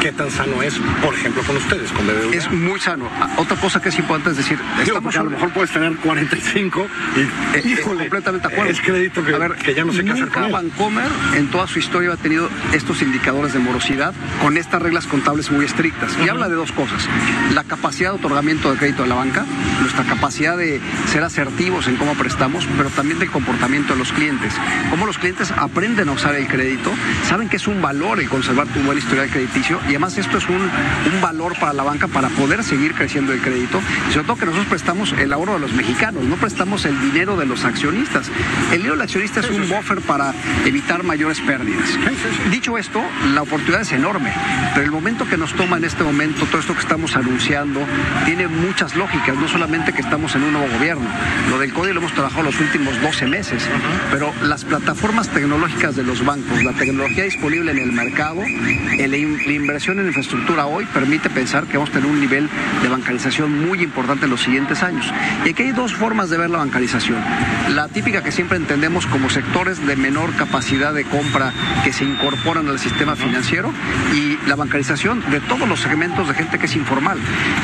[0.00, 2.34] ¿qué tan sano es, por ejemplo, con ustedes, con BBVA?
[2.36, 3.08] Es muy sano.
[3.20, 5.94] Ah, Otra cosa que es importante es decir, Digo, porque a lo mejor puedes tener
[5.96, 6.86] 45
[7.16, 8.72] y, Eh, eh, híjole, completamente de acuerdo.
[8.72, 10.52] es crédito que, A ver, que ya no sé qué hacer con él.
[10.52, 15.50] Bancomer en toda su historia ha tenido estos indicadores de morosidad con estas reglas contables
[15.52, 16.12] muy estrictas.
[16.24, 17.06] Y habla de dos cosas.
[17.54, 19.44] La capacidad de otorgamiento de crédito de la banca,
[19.80, 24.52] nuestra capacidad de ser asertivos en cómo prestamos, pero también del comportamiento de los clientes.
[24.90, 26.90] Cómo los clientes aprenden a usar el crédito,
[27.28, 30.48] saben que es un valor el conservar tu buen historial crediticio y además esto es
[30.48, 33.80] un, un valor para la banca para poder seguir creciendo el crédito.
[34.08, 37.36] Y sobre todo que nosotros prestamos el ahorro de los mexicanos, no prestamos el dinero
[37.36, 38.30] de los accionistas.
[38.70, 40.32] El dinero del accionista es un buffer para
[40.64, 41.98] evitar mayores pérdidas.
[42.50, 43.02] Dicho esto,
[43.34, 44.32] la oportunidad es enorme,
[44.74, 47.80] pero el momento que nos toma en este momento, todo esto que estamos anunciando,
[48.24, 51.08] tiene muchas lógicas, no solamente que estamos en un nuevo gobierno.
[51.50, 53.62] Lo del código lo hemos trabajado los últimos 12 meses,
[54.10, 59.38] pero las plataformas tecnológicas de los bancos, la tecnología disponible en el mercado, el in-
[59.44, 62.48] la inversión en infraestructura hoy permite pensar que vamos a tener un nivel
[62.80, 65.12] de bancarización muy importante en los siguientes años.
[65.44, 67.18] Y aquí hay dos formas de ver la bancarización.
[67.70, 72.68] La típica que siempre entendemos como sectores de menor capacidad de compra que se incorporan
[72.68, 73.72] al sistema financiero
[74.14, 77.18] y la bancarización de todos los segmentos de gente que es informal.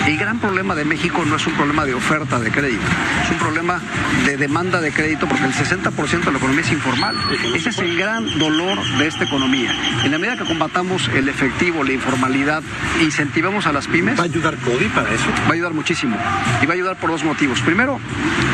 [0.06, 2.82] El gran problema de México no es un problema de oferta de crédito,
[3.24, 3.80] es un problema
[4.26, 7.14] de demanda de crédito porque el 60% de la economía es informal.
[7.54, 9.70] Ese es el gran dolor de esta economía.
[10.04, 12.62] En la medida que combatamos el efectivo, la informalidad,
[13.02, 14.18] incentivamos a las pymes.
[14.18, 15.26] ¿Va a ayudar CODI para eso?
[15.44, 16.16] Va a ayudar muchísimo.
[16.62, 17.60] Y va a ayudar por dos motivos.
[17.60, 18.00] Primero,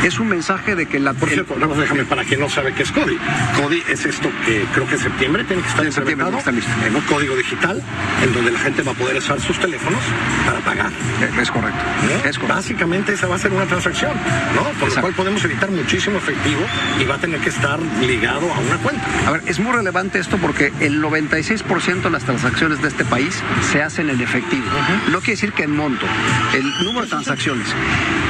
[0.04, 1.14] es un mensaje de que la...
[1.14, 3.18] Por cierto, nada más déjame para quien no sabe qué es CODI.
[3.60, 6.54] CODI es esto que creo que en septiembre tiene que estar En septiembre que estar
[6.54, 7.80] en un código digital
[8.24, 10.00] en donde la gente va a poder usar sus teléfonos
[10.44, 10.90] para pagar.
[11.40, 11.80] Es correcto.
[12.24, 14.12] Es Básicamente esa va a ser una transacción,
[14.56, 14.62] ¿no?
[14.80, 16.62] Por lo cual podemos evitar muchísimo efectivo
[17.00, 19.06] y va a tener que estar ligado a una cuenta.
[19.26, 23.38] A ver, es muy relevante esto porque el 96% de las transacciones de este país
[23.70, 24.64] se hacen en efectivo.
[25.12, 26.04] No quiere decir que en monto,
[26.54, 27.68] el número de transacciones.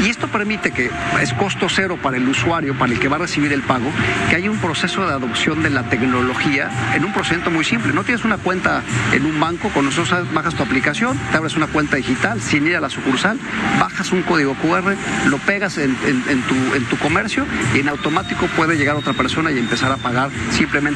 [0.05, 0.91] Y esto permite que
[1.23, 3.91] es costo cero para el usuario, para el que va a recibir el pago,
[4.29, 7.93] que haya un proceso de adopción de la tecnología en un procedimiento muy simple.
[7.93, 11.67] No tienes una cuenta en un banco, con nosotros bajas tu aplicación, te abres una
[11.69, 13.39] cuenta digital, sin ir a la sucursal,
[13.79, 14.95] bajas un código QR,
[15.29, 19.13] lo pegas en, en- en tu, en tu comercio y en automático puede llegar otra
[19.13, 20.31] persona y empezar a pagar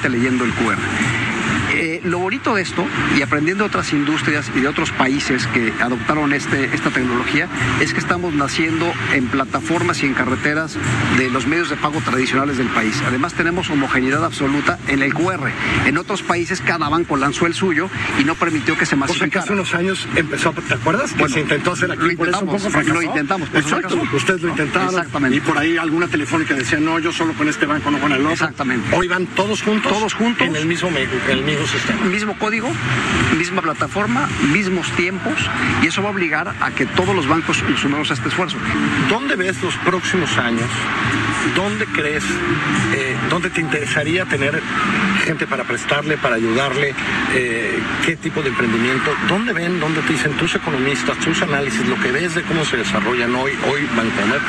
[0.09, 1.24] leyendo el QR.
[1.75, 2.85] Eh, lo bonito de esto,
[3.17, 7.49] y aprendiendo de otras industrias y de otros países que adoptaron este, esta tecnología,
[7.81, 10.77] es que estamos naciendo en plataformas y en carreteras
[11.19, 13.03] de los medios de pago tradicionales del país.
[13.07, 15.51] Además tenemos homogeneidad absoluta en el QR.
[15.87, 17.89] En otros países cada banco lanzó el suyo
[18.21, 19.43] y no permitió que se O sea que masificara.
[19.45, 21.13] hace unos años empezó, ¿te acuerdas?
[21.13, 22.95] Que Bueno, se intentó hacer aquí, lo por eso un intentamos, poco fracasó.
[22.95, 24.89] lo intentamos, por eso Exacto, ustedes lo intentaron.
[24.91, 25.37] Exactamente.
[25.37, 28.21] Y por ahí alguna telefónica decía, no, yo solo con este banco, no con el
[28.21, 28.33] otro.
[28.33, 28.95] Exactamente.
[28.97, 29.93] Hoy van todos juntos.
[29.93, 30.47] Todos juntos.
[30.47, 32.05] En el mismo, me- el mismo sistema.
[32.05, 32.71] mismo código,
[33.37, 35.35] misma plataforma, mismos tiempos,
[35.83, 38.57] y eso va a obligar a que todos los bancos sumemos a este esfuerzo.
[39.09, 40.71] ¿Dónde ves los próximos años?
[41.55, 42.25] ¿Dónde crees,
[42.95, 44.61] eh, dónde te interesaría tener
[45.25, 46.95] gente para prestarle, para ayudarle?
[47.35, 49.15] Eh, ¿Qué tipo de emprendimiento?
[49.29, 52.77] ¿Dónde ven, dónde te dicen tus economistas, tus análisis, lo que ves de cómo se
[52.77, 54.41] desarrollan hoy, hoy Bancomer?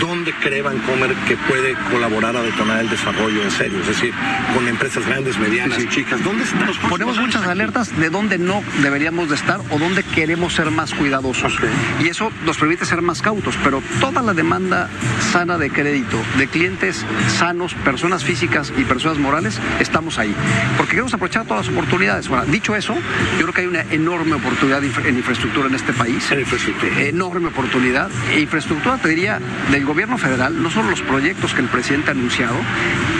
[0.00, 3.80] ¿Dónde cree Bancomer que puede colaborar a detonar el desarrollo en serio?
[3.80, 4.12] Es decir,
[4.54, 6.22] con empresas grandes, medianas, chicas.
[6.22, 10.54] ¿Dónde están próximos Ponemos muchas alertas de dónde no deberíamos de estar o dónde queremos
[10.54, 11.54] ser más cuidadosos.
[12.02, 14.88] Y eso nos permite ser más cautos, pero toda la demanda
[15.32, 20.34] sana de crédito, de clientes sanos, personas físicas y personas morales, estamos ahí.
[20.76, 22.28] Porque queremos aprovechar todas las oportunidades.
[22.28, 25.92] Ahora, dicho eso, yo creo que hay una enorme oportunidad de en infraestructura en este
[25.92, 26.30] país.
[26.32, 28.10] Eh, Enorme oportunidad.
[28.32, 32.12] E infraestructura, te diría, del gobierno federal, no solo los proyectos que el presidente ha
[32.12, 32.56] anunciado,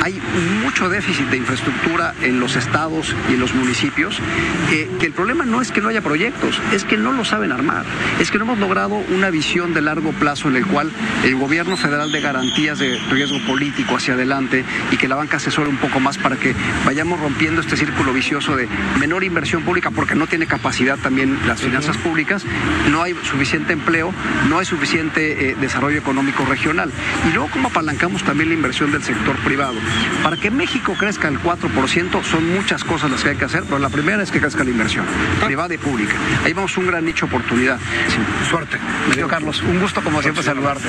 [0.03, 0.21] hay
[0.63, 4.19] mucho déficit de infraestructura en los estados y en los municipios,
[4.73, 7.53] eh, que el problema no es que no haya proyectos, es que no lo saben
[7.53, 7.85] armar,
[8.21, 10.91] es que no hemos logrado una visión de largo plazo en el cual
[11.25, 15.69] el gobierno federal dé garantías de riesgo político hacia adelante y que la banca asesore
[15.69, 18.69] un poco más para que vayamos rompiendo este círculo vicioso de
[18.99, 22.45] menor inversión pública porque no tiene capacidad también las finanzas públicas,
[22.91, 24.13] no hay suficiente empleo,
[24.49, 26.91] no hay suficiente eh, desarrollo económico regional.
[27.29, 29.75] Y luego cómo apalancamos también la inversión del sector privado.
[30.23, 33.79] Para que México crezca el 4% son muchas cosas las que hay que hacer, pero
[33.79, 35.05] la primera es que crezca la inversión,
[35.45, 36.15] privada y pública.
[36.45, 37.79] Ahí vamos un gran nicho de oportunidad.
[38.49, 38.79] Suerte.
[39.15, 40.89] Tío Carlos, un gusto como siempre saludarte.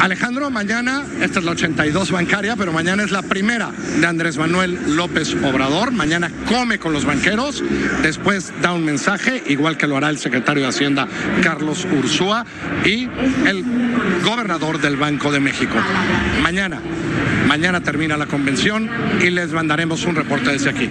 [0.00, 4.96] Alejandro, mañana, esta es la 82 bancaria, pero mañana es la primera de Andrés Manuel
[4.96, 5.92] López Obrador.
[5.92, 7.62] Mañana come con los banqueros,
[8.02, 11.08] después da un mensaje, igual que lo hará el secretario de Hacienda
[11.42, 12.44] Carlos Ursúa
[12.84, 13.08] y
[13.46, 13.64] el
[14.24, 15.76] gobernador del Banco de México.
[16.42, 16.80] Mañana,
[17.46, 18.88] mañana termina la convención
[19.20, 20.90] y les mandaremos un reporte desde aquí.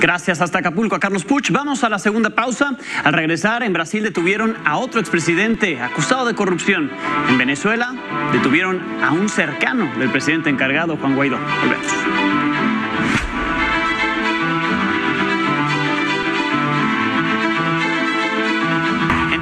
[0.00, 1.50] Gracias hasta Acapulco a Carlos Puch.
[1.50, 2.74] Vamos a la segunda pausa.
[3.04, 6.90] Al regresar, en Brasil detuvieron a otro expresidente acusado de corrupción.
[7.28, 7.94] En Venezuela
[8.32, 11.38] detuvieron a un cercano del presidente encargado, Juan Guaidó.
[11.60, 12.59] Volvemos.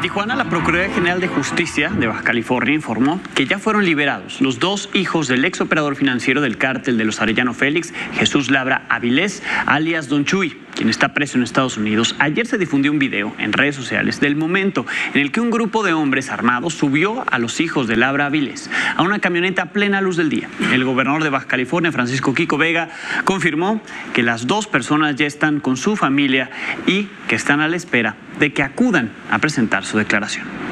[0.09, 4.59] Tijuana, la Procuraduría General de Justicia de Baja California informó que ya fueron liberados los
[4.59, 9.43] dos hijos del ex operador financiero del cártel de los Arellano Félix, Jesús Labra Avilés,
[9.67, 12.15] alias Don Chuy, quien está preso en Estados Unidos.
[12.21, 15.83] Ayer se difundió un video en redes sociales del momento en el que un grupo
[15.83, 20.01] de hombres armados subió a los hijos de Labra Avilés a una camioneta a plena
[20.01, 20.49] luz del día.
[20.73, 22.91] El gobernador de Baja California, Francisco Kiko Vega,
[23.25, 23.83] confirmó
[24.15, 26.49] que las dos personas ya están con su familia
[26.87, 30.68] y que están a la espera de que acudan a presentar su declaración.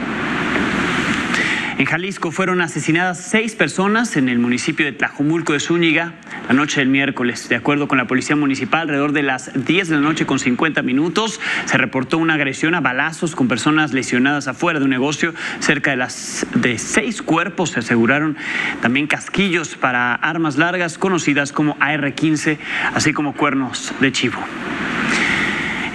[1.78, 6.14] En Jalisco fueron asesinadas seis personas en el municipio de Tlajumulco de Zúñiga
[6.48, 7.50] la noche del miércoles.
[7.50, 10.80] De acuerdo con la policía municipal, alrededor de las 10 de la noche con 50
[10.80, 15.34] minutos se reportó una agresión a balazos con personas lesionadas afuera de un negocio.
[15.60, 18.38] Cerca de, las, de seis cuerpos se aseguraron
[18.80, 22.56] también casquillos para armas largas conocidas como AR-15,
[22.94, 24.38] así como cuernos de chivo.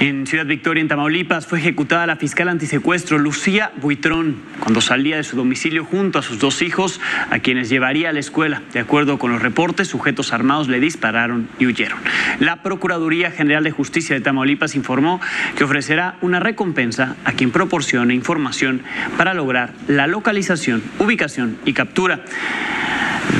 [0.01, 5.23] En Ciudad Victoria, en Tamaulipas, fue ejecutada la fiscal antisecuestro Lucía Buitrón cuando salía de
[5.23, 6.99] su domicilio junto a sus dos hijos,
[7.29, 8.63] a quienes llevaría a la escuela.
[8.73, 11.99] De acuerdo con los reportes, sujetos armados le dispararon y huyeron.
[12.39, 15.21] La Procuraduría General de Justicia de Tamaulipas informó
[15.55, 18.81] que ofrecerá una recompensa a quien proporcione información
[19.19, 22.25] para lograr la localización, ubicación y captura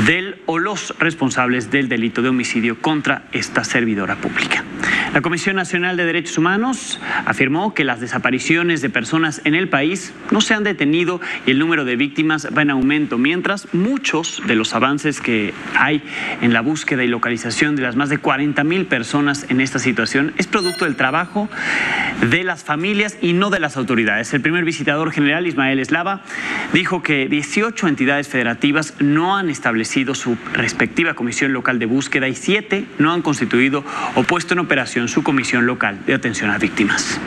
[0.05, 4.63] del o los responsables del delito de homicidio contra esta servidora pública.
[5.13, 6.50] La Comisión Nacional de Derechos Humanos
[7.25, 11.59] afirmó que las desapariciones de personas en el país no se han detenido y el
[11.59, 16.03] número de víctimas va en aumento, mientras muchos de los avances que hay
[16.41, 20.33] en la búsqueda y localización de las más de 40 mil personas en esta situación
[20.37, 21.49] es producto del trabajo
[22.29, 24.33] de las familias y no de las autoridades.
[24.33, 26.21] El primer visitador general, Ismael Eslava,
[26.73, 32.35] dijo que 18 entidades federativas no han establecido su respectiva comisión local de búsqueda y
[32.35, 33.83] siete no han constituido
[34.15, 37.19] o puesto en operación su comisión local de atención a víctimas.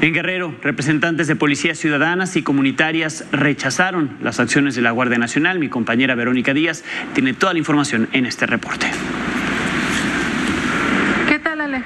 [0.00, 5.58] En Guerrero, representantes de policías ciudadanas y comunitarias rechazaron las acciones de la Guardia Nacional.
[5.58, 8.86] Mi compañera Verónica Díaz tiene toda la información en este reporte.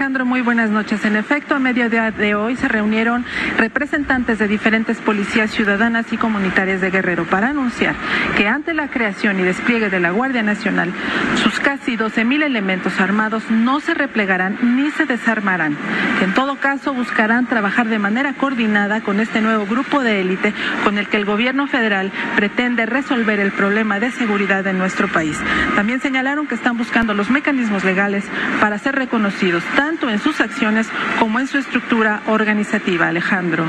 [0.09, 0.24] Alejandro?
[0.24, 1.04] Muy buenas noches.
[1.04, 3.26] En efecto, a mediodía de hoy se reunieron
[3.59, 7.94] representantes de diferentes policías ciudadanas y comunitarias de Guerrero para anunciar
[8.34, 10.94] que ante la creación y despliegue de la Guardia Nacional,
[11.42, 15.76] sus casi 12 mil elementos armados no se replegarán ni se desarmarán,
[16.18, 20.54] que en todo caso buscarán trabajar de manera coordinada con este nuevo grupo de élite
[20.84, 25.38] con el que el gobierno federal pretende resolver el problema de seguridad en nuestro país.
[25.76, 28.24] También señalaron que están buscando los mecanismos legales
[28.59, 30.88] para ser reconocidos tanto en sus acciones
[31.18, 33.09] como en su estructura organizativa.
[33.09, 33.64] Alejandro.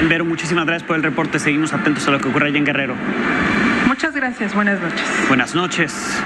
[0.00, 1.38] Envero, muchísimas gracias por el reporte.
[1.38, 2.94] Seguimos atentos a lo que ocurre allá en Guerrero.
[3.86, 4.54] Muchas gracias.
[4.54, 5.04] Buenas noches.
[5.28, 6.22] Buenas noches.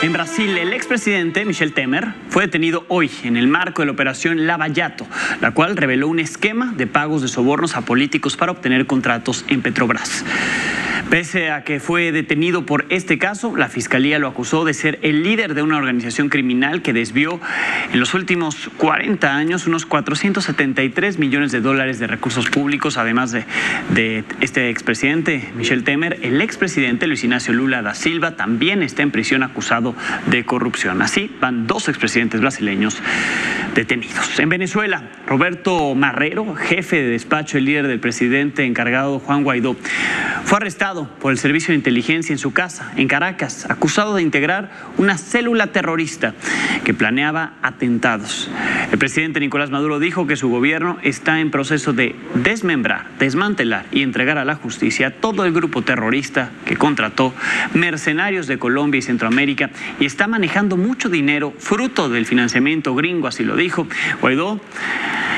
[0.00, 4.46] En Brasil, el expresidente Michel Temer fue detenido hoy en el marco de la operación
[4.46, 5.04] Lavallato,
[5.40, 9.60] la cual reveló un esquema de pagos de sobornos a políticos para obtener contratos en
[9.60, 10.24] Petrobras.
[11.10, 15.22] Pese a que fue detenido por este caso, la fiscalía lo acusó de ser el
[15.22, 17.40] líder de una organización criminal que desvió
[17.90, 24.24] en los últimos 40 años unos 473 millones de dólares de recursos públicos, además de,
[24.42, 26.18] este expresidente Michel Temer.
[26.20, 29.94] El expresidente Luis Ignacio Lula da Silva también está en prisión acusado
[30.26, 31.00] de corrupción.
[31.00, 33.02] Así van dos expresidentes brasileños
[33.74, 34.38] detenidos.
[34.38, 39.74] En Venezuela, Roberto Marrero, jefe de despacho, el líder del presidente encargado Juan Guaidó,
[40.44, 44.70] fue arrestado por el Servicio de Inteligencia en su casa, en Caracas, acusado de integrar
[44.96, 46.34] una célula terrorista
[46.84, 48.50] que planeaba atentados.
[48.90, 54.02] El presidente Nicolás Maduro dijo que su gobierno está en proceso de desmembrar, desmantelar y
[54.02, 57.34] entregar a la justicia todo el grupo terrorista que contrató
[57.74, 59.70] mercenarios de Colombia y Centroamérica
[60.00, 63.86] y está manejando mucho dinero fruto del financiamiento gringo, así lo dijo.
[64.20, 64.60] Guaidó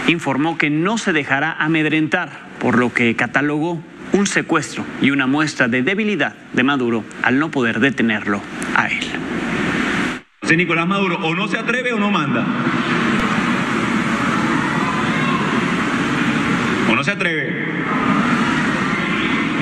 [0.07, 3.83] informó que no se dejará amedrentar, por lo que catalogó
[4.21, 8.43] un secuestro y una muestra de debilidad de Maduro al no poder detenerlo
[8.77, 9.07] a él.
[10.57, 12.45] Nicolás Maduro o no se atreve o no manda.
[16.91, 17.64] O no se atreve.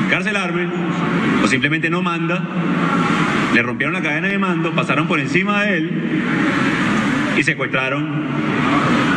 [0.07, 0.67] encarcelarme
[1.45, 2.43] o simplemente no manda.
[3.55, 5.91] Le rompieron la cadena de mando, pasaron por encima de él
[7.37, 8.25] y secuestraron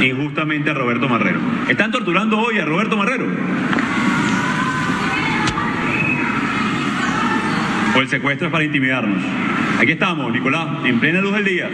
[0.02, 1.40] injustamente a Roberto Marrero.
[1.68, 3.26] Están torturando hoy a Roberto Marrero.
[7.96, 9.22] O el secuestro es para intimidarnos.
[9.80, 11.70] Aquí estamos, Nicolás, en plena luz del día,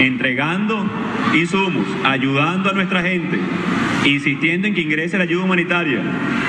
[0.00, 0.90] entregando
[1.34, 3.38] insumos, ayudando a nuestra gente,
[4.04, 6.00] insistiendo en que ingrese la ayuda humanitaria,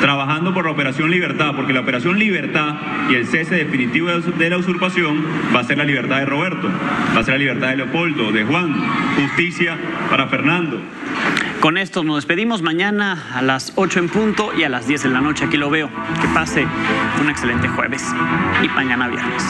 [0.01, 2.75] trabajando por la Operación Libertad, porque la Operación Libertad
[3.09, 5.23] y el cese definitivo de la usurpación
[5.55, 6.69] va a ser la libertad de Roberto,
[7.15, 8.73] va a ser la libertad de Leopoldo, de Juan,
[9.15, 9.77] justicia
[10.09, 10.81] para Fernando.
[11.63, 15.09] Con esto nos despedimos mañana a las 8 en punto y a las 10 de
[15.09, 15.45] la noche.
[15.45, 15.89] Aquí lo veo.
[16.21, 16.67] Que pase
[17.21, 18.03] un excelente jueves
[18.61, 19.45] y mañana viernes.